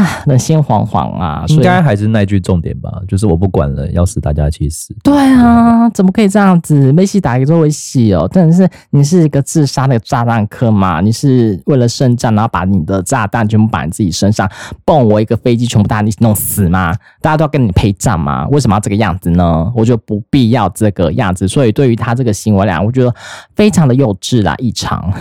[0.00, 1.44] 啊人心惶惶啊。
[1.48, 4.94] 应该还是那句重点吧，就是我不管了，要死大家一起死。
[5.02, 6.92] 对啊，怎么可以这样子？
[6.92, 11.00] 梅西打一个做为戏哦，真的是你是一个自杀的炸弹客嘛？
[11.00, 14.50] 你是为了胜战，然后把你的炸弹全部绑在自己身上，
[14.84, 16.92] 蹦我一个飞机全部大家一起弄死吗？
[17.20, 18.46] 大家都要跟你陪葬吗？
[18.48, 19.70] 为什么要这个样子呢？
[19.74, 21.46] 我觉得不必要这个样子。
[21.46, 23.14] 所以对于他这个行为来讲，我觉得
[23.54, 25.12] 非常的幼稚啦，异常。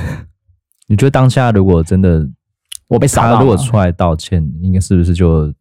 [0.89, 2.28] 你觉得当下如果真的
[2.88, 5.54] 我被扫到，他如果出来道歉，应该是不是就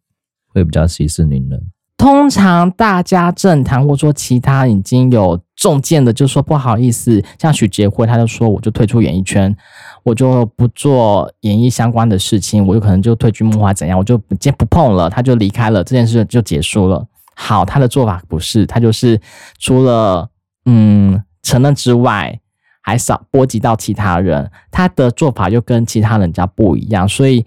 [0.47, 1.61] 会比较息事宁人？
[1.95, 9.55] 通常大家政坛或者说其他已经有中箭的，就说不好意思，像许杰辉他就说我就退出演艺圈，
[10.01, 17.05] 我就不做演艺相关的事情，我有可能就退居幕后怎样，我就先不碰了，他就离开了，这件事就结束了。
[17.35, 19.21] 好，他的做法不是，他就是
[19.59, 20.27] 除了
[20.65, 22.39] 嗯承认之外。
[22.89, 27.45] 还少波及到其他人，他的做法又跟其他人家不一样，所以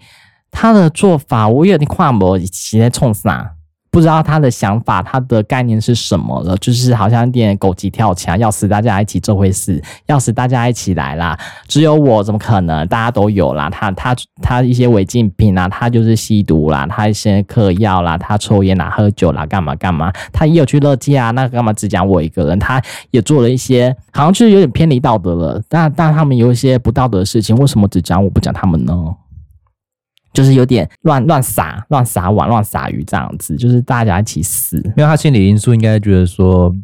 [0.49, 3.52] 他的做法我有点看不起在冲啥。
[3.93, 6.57] 不知道他的想法，他的概念是什么了？
[6.57, 11.37] 就是好像有点狗急跳墙，要死大家一起这回事，要死大家一起来啦！
[11.67, 12.87] 只有我怎么可能？
[12.87, 20.11] 大家都有啦，他他他一些违禁品啊，他就是吸毒啦，他一些嗑药啦，他抽烟啦，喝酒啦，干嘛干嘛？
[20.31, 22.57] 他也有去乐界啊，那干嘛只讲我一个人？
[22.57, 25.61] 他也做了一些，好像就是有点偏离道德了。
[25.69, 29.15] 但但他们有一些不道德的事情，为什么只讲我不讲他们呢？
[30.33, 34.77] 就是有点乱乱撒乱撒网乱撒鱼这样子，就是大家一起死。
[34.77, 36.75] 因为他心理因素应该觉得说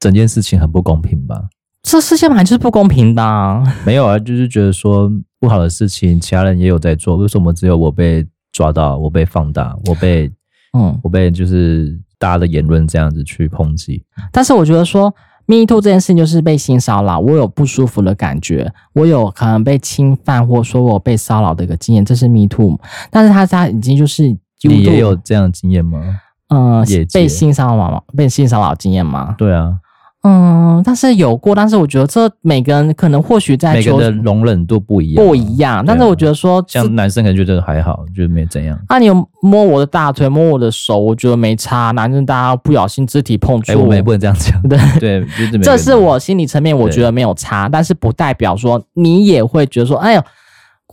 [0.00, 1.48] 整件事情很不公平吧？
[1.82, 3.62] 这世界本来就是不公平的啊。
[3.86, 10.30] 没有啊，就是觉得说不好的事情，其他人也有在做，为什么只有我被抓到，我被放大，我被
[10.76, 14.04] 嗯，我被就是大家的言论这样子去抨击？
[14.32, 15.14] 但是我觉得说。
[15.48, 22.78] Me too 这件事情就是被性骚扰，我有不舒服的感觉，我有可能被侵犯，或说我被骚扰的一个经验，这是 Me too。
[23.10, 24.28] 但是他他已经就是
[24.62, 26.20] 你也有这样的经验吗？
[26.48, 26.84] 嗯、呃，
[27.14, 28.02] 被性骚扰吗？
[28.14, 29.34] 被性骚扰经验吗？
[29.38, 29.78] 对啊。
[30.24, 35.84] 嗯，但是有过，但是我觉得这每个人可能或许在每个人的容忍度不一样，不一样。
[35.86, 38.78] 但是我觉得说，像男生可能觉得还好，觉得没怎样。
[38.88, 41.92] 啊，你有摸我的大腿，摸我的手，我觉得没差。
[41.92, 44.60] 男生大家不小心肢体碰触，哎，我们也不能这样讲。
[44.68, 45.24] 对对，
[45.62, 50.22] 这是我心理层面，我觉得没有差，但是不代表说你也会觉得说，哎呦。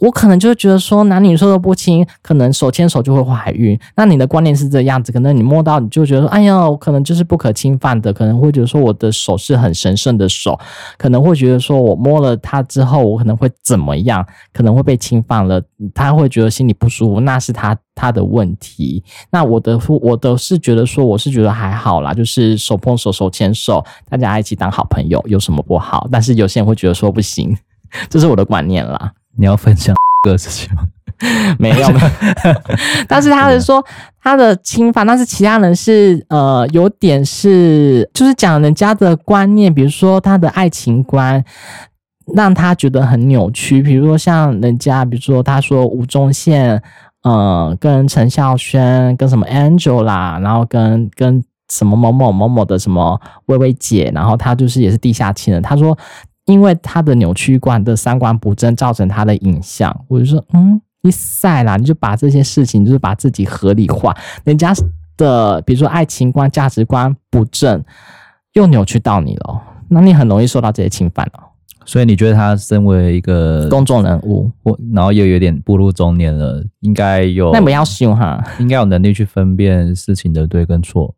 [0.02, 3.80] 我可能就觉得说男女授受不亲，可能手牵手就会怀孕。
[3.96, 10.60] 那你的观念是这样子，可能你摸到你就觉得说，哎呀，我可能就是不可侵犯的，可能会觉得说我的手是很神圣的手，
[10.98, 15.62] 可能会觉得说我摸了它之后，我可能会怎么样，可能会被侵犯了，
[15.94, 19.02] 他会觉得心里不舒服，那是他他的问题。
[19.32, 26.06] 那我的我的是觉得说，我是觉得还好啦，就是手碰手，手牵手，大家一起当好朋友，有什么不好？
[26.12, 27.58] 但是有些人会觉得说不行，
[28.10, 29.14] 这是我的观念啦。
[29.38, 30.84] 你要分享个事情吗？
[31.58, 31.88] 没有，
[33.08, 33.82] 但是他是说
[34.22, 41.42] 他的侵犯，但是其他人是呃有点是就是讲人家的观念，比如说他的爱情观
[42.36, 46.82] 让他觉得很扭曲，比如说像人家，比如说他说吴宗宪
[47.24, 55.98] 呃跟陈孝萱跟什么 Angel 啦，然后跟跟什么某某某某的什么薇薇姐，然后他就是也是地下情人，他说
[56.46, 60.82] 因为他的扭曲观的三观不正，造成他的影响，我就说嗯。
[61.02, 64.12] 你晒啦，你就把这些事情，就是把自己合理化。
[64.44, 64.74] 人家
[65.16, 67.84] 的，比如说爱情观、价值观不正，
[68.54, 71.40] 又扭曲到你了，那你很容易受到这些侵犯了。
[71.86, 81.14] 所以你觉得他身为一个公众人物，或然后又有点步入中年了，应该有那不要凶哈，应该有能力去分辨事情的对跟错。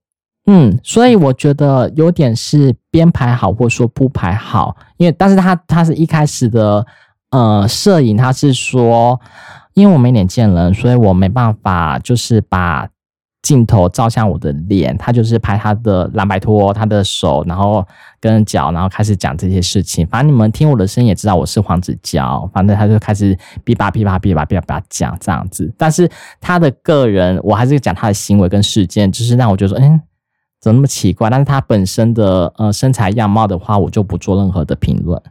[0.48, 6.86] 嗯，所以我觉得有点是编排好，或者说不排好，因为但是他他是一开始的
[7.30, 9.20] 呃摄影，他是说。
[9.74, 12.90] 因为我没脸见人，所以我没办法，就是把
[13.44, 14.98] 镜头照向我的脸。
[14.98, 17.86] 他就是拍他的蓝白拖，他的手，然后
[18.20, 20.04] 跟脚，然后开始讲这些事情。
[20.08, 22.50] 反正你们听我的声音也知道我是黄子佼。
[22.52, 25.72] 反正他就开始哔吧哔吧哔吧哔吧讲这样子。
[25.78, 26.10] 但是
[26.42, 30.02] 他的个人，我还是讲他的行为跟事件，就是让我觉得说，嗯，
[30.60, 31.30] 怎么那么奇怪？
[31.30, 35.22] 但是他本身的呃身材样貌的话，我就不做任何的评论。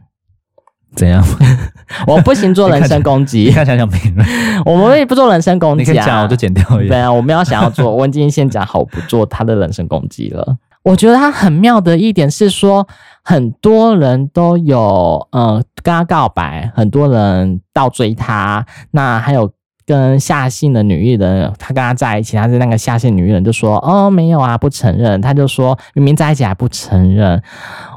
[0.95, 1.23] 怎样？
[2.07, 3.43] 我不行做人身攻击。
[3.43, 4.27] 你看想想评论，
[4.65, 5.93] 我们也不做人身攻击啊。
[5.93, 6.63] 你讲，我就剪掉。
[6.77, 10.57] 对啊，我们要想要做，我今天先讲好，不做他的人身攻击了。
[10.83, 12.87] 我觉得他很妙的一点是说，
[13.21, 18.65] 很多人都有呃跟他告白，很多人倒追他。
[18.91, 19.51] 那还有
[19.87, 25.19] 跟下姓的女艺人，他跟他在一起，他是那个下姓女艺人就说哦没有啊，不承认。
[25.19, 27.41] 他就说明明在一起还不承认。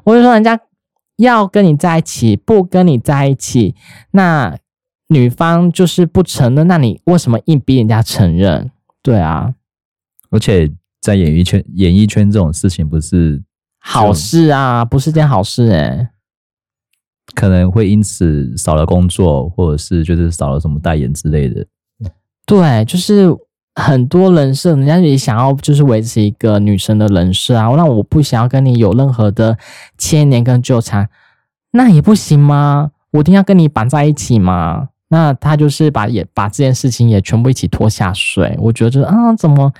[0.04, 0.58] 我就说人家。
[1.20, 3.74] 要跟你在一起，不跟你在一起，
[4.12, 4.56] 那
[5.08, 8.70] 女方就是不承认，那你为什么硬逼人家承认？
[9.02, 9.52] 对啊，
[10.30, 10.72] 而且
[11.02, 13.42] 在演艺圈，演艺圈这种事情不是
[13.80, 16.08] 好事啊，不是件好事诶、欸、
[17.34, 21.66] 可能会因此少了工作，或者是就是少了什么代言之类的。
[22.56, 23.34] 对，就是。
[23.76, 29.56] 很多人设，人家也想要就是维持一个女生的人设啊，那我不想要跟你有任何的
[29.96, 31.08] 牵连跟纠缠，
[31.70, 32.90] 那也不行吗？
[33.12, 34.88] 我一定要跟你绑在一起吗？
[35.08, 39.72] 那他就是把也把这件事情也全部一起拖下水，我觉得啊，怎么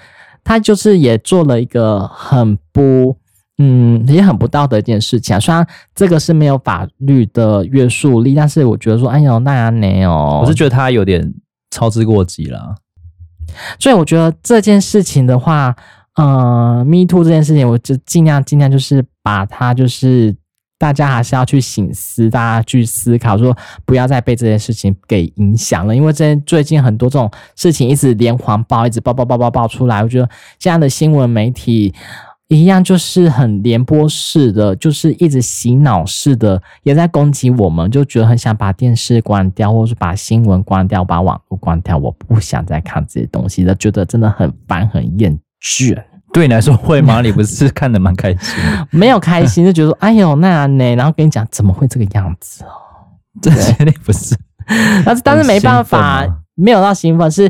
[0.45, 3.17] 他就是也做了一个很不
[3.59, 5.41] 嗯也很不道德的一件事情啊。
[5.41, 11.35] 虽然这个是没有法律的约束力，但是我觉得说，哎呦那样没有，我是觉得他有点
[11.71, 12.75] 操之过急了。
[13.79, 15.75] 所以我觉得这件事情的话，
[16.15, 20.37] 呃，Me Too 这件事情，我就尽量尽量就是把它，就是
[20.79, 25.95] 大家还是要去省思，大家去思考，说不要再被这件事情给影响了。
[25.95, 30.29] 因为这最近很多这种事情一直连环爆，一直爆爆爆爆爆出来，我觉得
[30.59, 31.95] 这样的新闻媒体。
[32.53, 41.97] 一样就是很联播式的，就是一直洗脑式的，也在攻击我们，就觉得很想把电视关掉，或者是把新闻关掉，把网络关掉。
[41.97, 45.97] 我不想再看这些东西了，觉得真的很烦，很厌倦。
[46.33, 47.21] 对你来说会吗？
[47.23, 48.61] 你不是看的蛮开心？
[48.91, 52.71] 没有开心，就觉得说哎呦那样呢，然后跟你讲怎么会这个样子哦？
[53.41, 54.37] 这绝对不是，
[55.07, 57.49] 但是但是没办法，没有到兴奋，是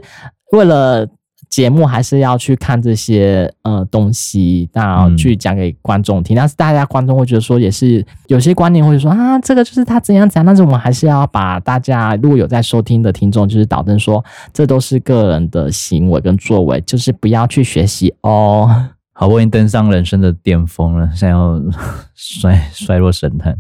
[0.53, 1.09] 为了。
[1.51, 6.37] 节目还是要去看这些呃东西，然后去讲给观众听。
[6.37, 10.47] 嗯、但是大家观众会觉得说，也是有些观念会说啊，这个就是他怎样怎样。
[10.47, 18.89] 但是我们还是要把大家如果有在收听的听众，就是导正说，这都是个人的行为跟作为，就是不要去学习哦。
[19.13, 21.61] 好不容易登上人生的巅峰了，现在要
[22.15, 23.59] 衰衰落神坛，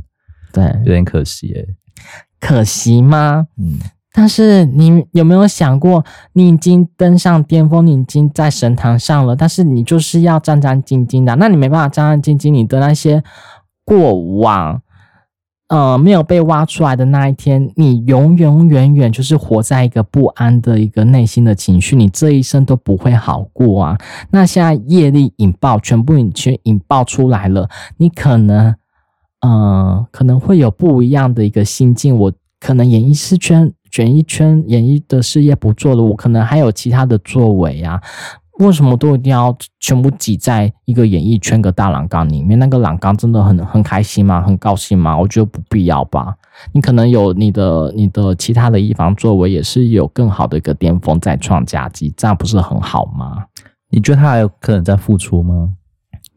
[0.53, 1.66] 对，有点可惜诶。
[2.38, 3.48] 可惜吗？
[3.59, 3.81] 嗯。
[4.12, 12.51] 但是你有没有想过，你已经登上巅峰，你已经在神坛上了，但是你就是要战战兢兢的，那你没办法战战兢兢。
[12.51, 13.23] 你的那些
[13.85, 14.83] 过往，
[15.68, 23.96] 呃，没有被挖出来的那一天，你永永远远就是活在一个不安的一个内心的情绪，你这一生都不会好过啊。
[24.31, 27.68] 那现在业力引爆，全部你全引爆出来了，
[27.99, 28.75] 你可能，
[29.42, 32.18] 呃，可能会有不一样的一个心境。
[32.18, 33.73] 我可能演艺圈。
[33.90, 38.00] 卷一圈，演艺的事业不做了，我可能还有其他的作为啊。
[38.59, 42.59] 为什么都一定要全部挤在一个演艺圈个大染缸里面？
[42.59, 44.42] 那个染缸真的很很开心吗？
[44.42, 45.16] 很高兴吗？
[45.18, 46.35] 我觉得不必要吧。
[46.72, 53.44] 你可能有你的你的其他的一方作为，也是有更好的一个巅峰再创佳绩，这样不是很好吗？
[53.88, 55.70] 你觉得他还有可能再复出吗？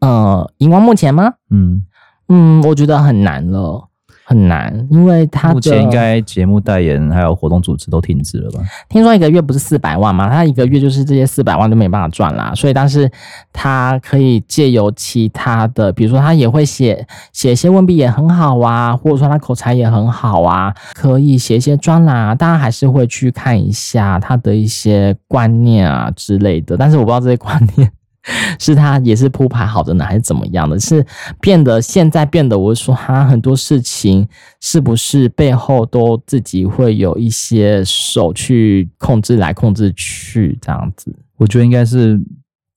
[0.00, 1.34] 呃，荧光幕前吗？
[1.50, 1.84] 嗯
[2.28, 3.90] 嗯，我觉得很难了。
[4.26, 8.60] 很难，因为他目前应该节目代言还有活动组织都停止了吧？
[8.88, 10.30] 听说一个月不是四百万吗？
[10.30, 12.52] 他一个月就是这些四百万都没办法赚啦。
[12.54, 13.10] 所以但是
[13.52, 26.76] 他可以借由其他的，比如说他也会写写一些文笔也很好啊，或者说他口才也很好啊，可以写一些专栏啊，大家还是会去看一下他的一些观念啊之类的。
[26.78, 27.90] 但是我不知道这些观念。
[28.58, 30.78] 是他也是铺排好的呢，还是怎么样的？
[30.80, 31.04] 是
[31.40, 34.26] 变得现在变得，我说他很多事情
[34.60, 41.14] 是不是背后都自己会有一些手去控制来控制去这样子？
[41.36, 42.18] 我觉得应该是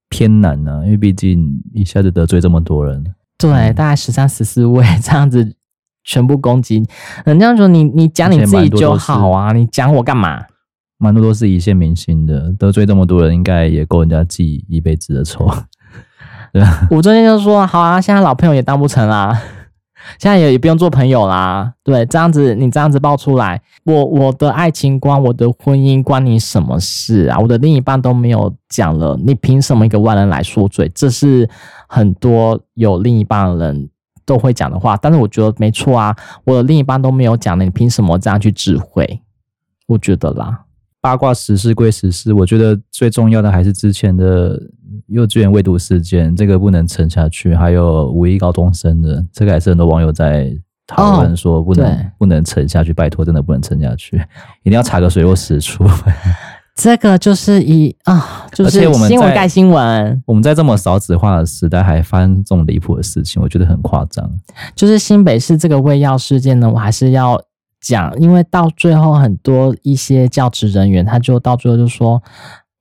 [0.10, 3.04] 偏难呢、啊，因为毕竟一下子得罪这么多人，
[3.38, 5.56] 对，嗯、大概十三十四位这样子
[6.04, 6.84] 全部攻击，
[7.26, 10.44] 人家说你你讲你自己就好啊，你讲我干嘛？
[10.98, 15.50] 蛮多都是一线明星的，得罪这么多人，应该也够人家记一辈子的仇。
[16.54, 16.88] 对吧？
[16.90, 19.38] 我昨天就说，好啊，现在老朋友也当不成啦，
[20.18, 21.74] 现在也也不用做朋友啦。
[21.84, 27.38] 对，这样子你这样子爆出来，我我的爱情观、我的婚姻关你什么事啊？
[27.38, 30.90] 我的另一半都没有讲了，你凭什么一个外人来说嘴？
[30.96, 31.48] 这是
[31.88, 33.90] 很多有另一半的人
[34.26, 34.96] 都会讲的话。
[34.98, 39.22] 但是我觉得没错啊，我的另一半都没有讲了，你凭什么这样去指挥？
[39.86, 40.64] 我觉得啦。
[41.08, 44.62] 八卦时事归时事，我觉得最重要的还是之前的
[45.08, 47.56] 幼稚园未读事件，这个不能沉下去。
[47.56, 50.52] 还有五一高中生的，这个还是很多网友在
[50.86, 54.18] 讨论说不能、哦、不能沉下去，拜托，真的不能沉下去，
[54.64, 55.86] 一定要查个水落石出。
[56.76, 60.22] 这个就是以啊，就是新闻盖新闻。
[60.26, 64.30] 我们在这么少子化的时代，还发生这种离谱的事情，我觉得很夸张。
[64.76, 67.42] 就是新北市这个喂药事件呢，我还是要。
[67.80, 72.22] 讲，因为到最后很多一些教职人员，他就到最后就说，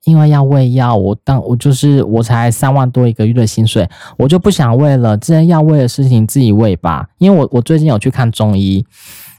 [0.05, 7.07] 因为要喂药，我当我就是我才三万多一个月的薪水，我就不想喂了，这些要喂的事情自己喂吧。
[7.18, 8.84] 因为我我最近有去看中医，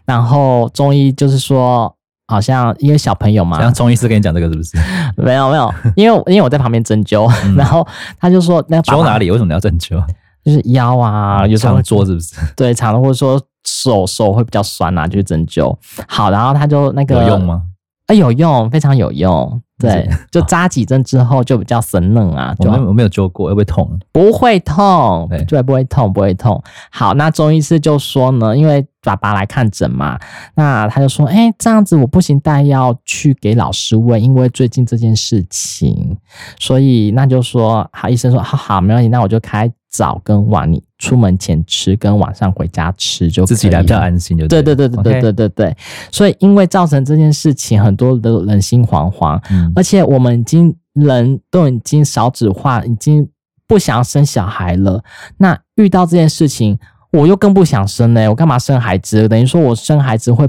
[0.06, 1.94] 然后中医就是说，
[2.28, 4.78] 好像因为小朋友嘛，像中医师跟你讲这个是不是？
[5.18, 7.86] 没有没有，因为因为我在旁边针灸，嗯、 然后
[8.20, 9.32] 他就说，那灸哪里？
[9.32, 10.02] 为什么你要针灸？
[10.46, 12.36] 就是腰啊，有时候常做是不是？
[12.56, 13.42] 对，常的或者说。
[13.68, 15.76] 手手会比较酸啊，就是针灸。
[16.08, 17.64] 好，然后他就那个有用吗？
[18.08, 19.62] 啊，有用，非常有用。
[19.78, 22.56] 对，就 扎几针之后就比较神嫩啊。
[22.60, 24.00] 我没有我没有灸过，会不会痛？
[24.14, 26.64] 不会痛，对，不会痛，不会痛。
[26.90, 30.18] 好，那中医师就说呢，因为爸爸来看诊嘛，
[30.56, 36.18] 那他就说，哎，这样子我不行，但要去给老师问，因为最近这件事情，
[36.60, 39.70] 所以那就说，好，医生说，好好，没问题，那我就开。
[39.90, 44.62] 早跟晚，你出门前吃，跟晚上回家吃就，自己来比较安心就对。
[44.64, 45.78] 对对对对对对对.
[46.12, 53.28] 所以因为造成这件事情，很多的人心惶惶，嗯、而且我们已经人都已经少子化，已经
[53.68, 55.04] 不想要生小孩了。
[55.38, 56.78] 那遇到这件事情，
[57.12, 58.30] 我又更不想生呢。
[58.30, 59.28] 我干嘛生孩子？
[59.28, 60.48] 等于说我生孩子会。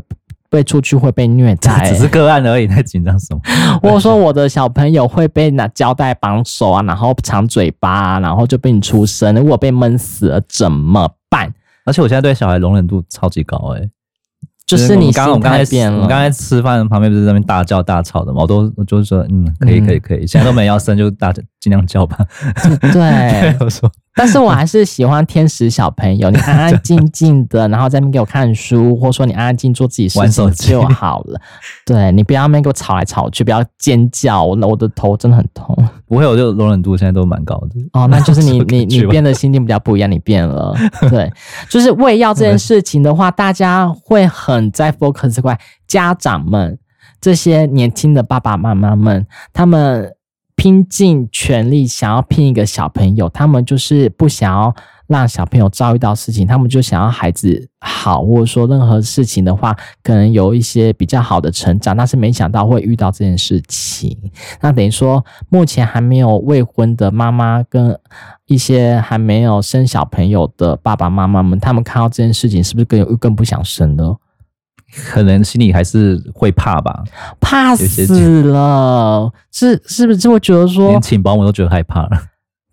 [0.50, 3.40] 被出去会被虐待， 只是个案而已，太紧张什么？
[3.82, 11.52] 我说我的小朋友会被拿胶带绑手啊，然后长嘴巴啊，然后就被你出生，如果被闷死了怎么办？
[11.84, 13.90] 而且我现在对小孩容忍度超级高诶、欸
[14.68, 18.42] 就是你刚刚我刚才变了，我刚才吃饭旁边不是在那边大叫大吵的嘛？
[18.42, 22.18] 我都我就是说，嗯，可以可以可以，现在都没要生，就大尽量叫吧。
[22.92, 31.40] 对，我说，但是我还是喜欢天使小朋友，你安安静静的，然后在那边给我看书，或者说你安安静做自己事情就好了。
[31.86, 35.74] 对，你不要那边给我吵来吵去，不要尖叫，我我的头真的很痛。
[36.08, 37.76] 不会，我就容忍度现在都蛮高的。
[37.92, 40.74] 哦，那就是你 你你变得心境比较不一样，你变了。
[41.10, 41.30] 对，
[41.68, 45.58] 就是喂药这件事情的话，大家会很在 focus 这块。
[45.86, 46.78] 家长们，
[47.20, 50.12] 这些年轻的爸爸妈妈们，他们
[50.56, 54.74] 拼尽全力想要拼一个小朋友，他们就是不想要。
[55.08, 64.16] 让小朋友遭遇到事情，他们就想要孩子好，或者说任何事情的话，可能有一些比较好的成长，但是没想到会遇到这件事情。
[64.60, 67.98] 那等于说，目前还没有未婚的妈妈跟
[68.44, 74.18] 一些还没有生小朋友的爸爸妈妈们，他们看到这件事情，是不是更有更不想生了？
[75.06, 77.02] 可能心里还是会怕吧，
[77.40, 82.10] 怕死了，是是不是就会觉得说，连请保姆都觉得害怕了？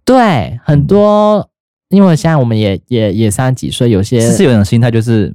[0.03, 1.49] 对，很多。
[1.96, 5.34] 嗯因为现在我们也也也三十几岁，有些是有种心态，就是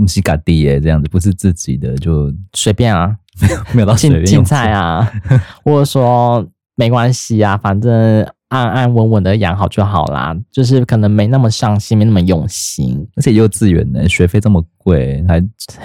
[0.00, 5.12] 你是嘎地耶这样子，不是自己的就随便啊，没 有没有到随便青菜啊，
[5.64, 13.06] 或者说没关系啊，反正安安稳稳的养好就好啦，就是可能没那么上心，没那么用心。
[13.16, 15.40] 而且幼稚园呢，学费这么贵，还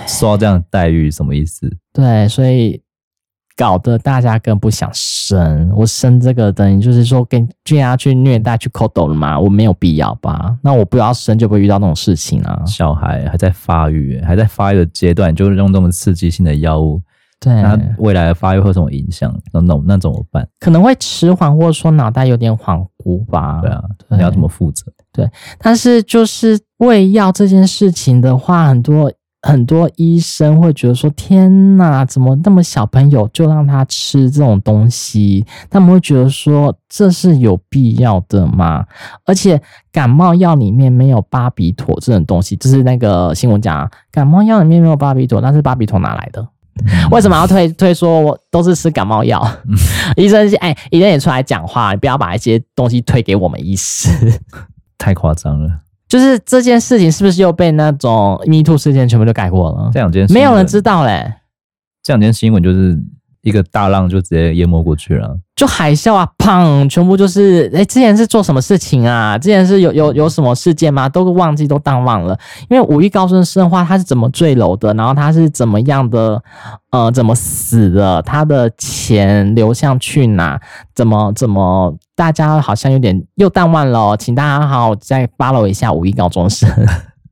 [0.08, 1.70] 受到这样的待遇，什么意思？
[1.93, 2.82] 对，所以
[3.58, 5.70] 搞得大家更不想生。
[5.76, 9.38] 我生这个等于就是说跟就要去虐待去抠斗了吗？
[9.38, 10.55] 我没有必要吧？
[10.62, 12.62] 那我不要生就不会遇到那种事情啊。
[12.68, 17.01] 小孩还在发育，还在发育的阶段，就是用这么刺激性的药物。
[17.39, 19.32] 对，那未来的发育会有什么影响？
[19.53, 20.47] 那那那怎么办？
[20.60, 23.60] 可能会迟缓，或者说脑袋有点恍惚吧。
[23.62, 24.86] 对啊，对，你要怎么负责？
[25.12, 25.30] 对，
[25.60, 29.12] 但是就是喂药这件事情的话，很多
[29.47, 38.85] 很多医生会觉得说：“天哪，怎么那么小朋友就让他吃这种东西？”他们会觉得说：“这是有必要的吗？”
[39.25, 46.45] 而且感冒药里面没有巴比妥这种东西，就是那个新闻讲，感冒药里面没有巴比妥，那是巴比妥哪来的？
[47.09, 49.41] 为什么要推推说我都是吃感冒药？
[50.17, 54.09] 医生哎，医生也出来讲话，你不要把一些东西推给我们医师，
[54.97, 55.86] 太夸张了。
[56.08, 59.91] 就是这件事情是不是又被那种 Me Too 事件全部都改过了？
[59.93, 61.34] 这两件没有人知道嘞。
[62.03, 62.97] 这两件新闻就是。
[63.47, 66.89] 一个大浪就直接淹没过去了，就海啸啊，砰！
[66.89, 69.37] 全部就是，哎，之前是做什么事情啊？
[69.37, 71.07] 之前是有有有什么事件吗？
[71.07, 72.37] 都忘记，都淡忘了。
[72.69, 74.93] 因为五亿高中生的话，他是怎么坠楼的？
[74.95, 76.43] 然后他是怎么样的？
[76.91, 78.21] 呃，怎么死的？
[78.23, 80.59] 他的钱流向去哪？
[80.93, 81.95] 怎么怎么？
[82.17, 86.69] 大家好像有点又淡忘了哦，请大家好好再 follow 一下五亿高中生。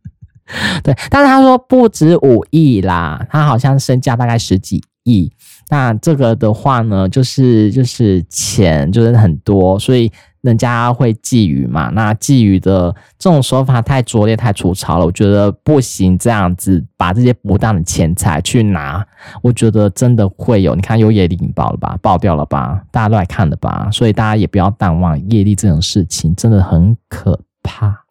[0.82, 5.30] 对，但是他说不止五亿啦，他好像身价大概十几亿。
[5.70, 10.12] 那这个的话呢，就是就是钱就是很多，所以
[10.42, 11.90] 人家会觊觎嘛。
[11.90, 16.16] 那觊觎的这种手法太拙劣、太粗糙了，我觉得不行。
[16.18, 19.04] 这样子把这些不当的钱财去拿，
[19.42, 20.76] 我觉得真的会有。
[20.76, 23.90] 你看有业力引爆了吧，爆掉了吧，大家都来看了吧。
[23.92, 28.05] 所以大家也不要淡忘业力这种事情，真的很可怕。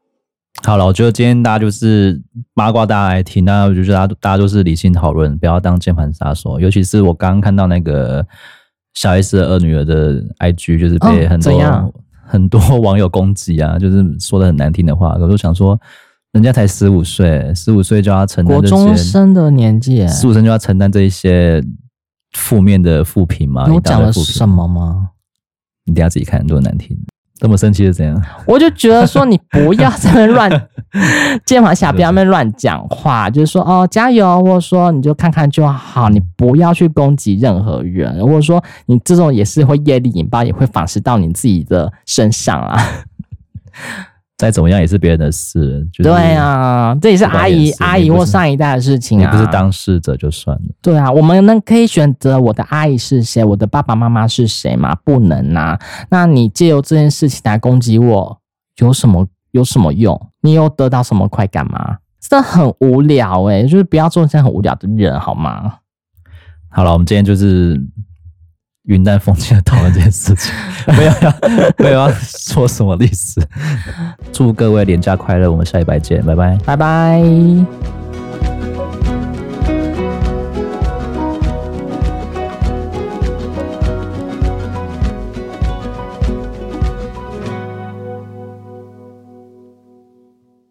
[0.62, 2.18] 好了，我觉得今天大家就是
[2.54, 6.58] 八卦，大家来听，那我就觉得大家大家都是理性讨论，不要当键盘杀手。
[6.58, 8.24] 尤其是我刚刚看到那个
[8.94, 11.92] 小 S 的二女儿的 IG，就是被很多、哦、
[12.24, 15.16] 很多网友攻击啊，就是说的很难听的话。
[15.20, 15.78] 我就想说，
[16.32, 21.62] 人家才十五岁，十五岁就要承担这些国中生的年纪，十五岁就要承担这一些
[22.32, 23.66] 负面的负评吗？
[23.68, 25.10] 你讲了什么吗？
[25.84, 26.96] 你等下自己看，多难听。
[27.40, 28.22] 这么生气是怎样？
[28.46, 30.48] 我就觉得说，你不要在那乱
[31.44, 33.28] 键盘侠， 不要在那乱讲话。
[33.28, 42.80] 就是说，哦，加油，或者说你就看看就好，你不要去攻击任何人，或者说你这种也是会业力引爆，也会反噬到你自己的身上啊。
[44.36, 49.30] 再怎么样也是别人的事，就是、对啊，这也是阿姨阿姨或上一代的事情啊。
[49.30, 50.62] 你不是当事者就算了。
[50.82, 54.92] 对啊，我们能可以选择我的阿姨是谁，我的爸爸妈妈是谁吗？
[55.04, 55.78] 不能啊。
[56.10, 58.40] 那你借由这件事情来攻击我，
[58.78, 60.20] 有什么有什么用？
[60.42, 61.98] 你有得到什么快感吗？
[62.20, 65.74] 真的很无聊诶、欸，就是不要做这样很无聊的人好吗？
[66.70, 67.80] 好了，我们今天就是。
[68.84, 70.52] 云淡风轻的讨论这件事情，
[70.96, 71.34] 没有要
[71.78, 73.40] 没有要说什么历史。
[74.32, 77.22] 祝各位年假快乐，我们下礼拜见，拜拜，拜拜。